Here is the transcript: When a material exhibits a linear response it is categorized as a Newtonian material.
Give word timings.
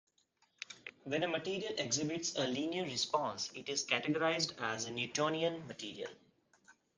When 1.03 1.21
a 1.21 1.27
material 1.27 1.75
exhibits 1.77 2.33
a 2.35 2.47
linear 2.47 2.85
response 2.85 3.51
it 3.53 3.69
is 3.69 3.85
categorized 3.85 4.55
as 4.59 4.85
a 4.85 4.91
Newtonian 4.91 5.67
material. 5.67 6.09